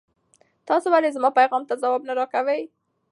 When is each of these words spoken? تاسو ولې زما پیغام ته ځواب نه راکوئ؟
تاسو 0.67 0.87
ولې 0.93 1.09
زما 1.15 1.29
پیغام 1.39 1.63
ته 1.69 1.73
ځواب 1.81 2.01
نه 2.07 2.13
راکوئ؟ 2.19 2.61